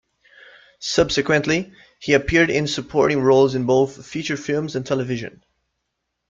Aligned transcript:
Subsequently, 0.79 1.73
he 1.99 2.13
appeared 2.13 2.49
in 2.49 2.65
supporting 2.65 3.21
roles 3.21 3.53
in 3.53 3.67
both 3.67 4.03
feature 4.03 4.35
films 4.35 4.75
and 4.75 4.83
television. 4.83 5.43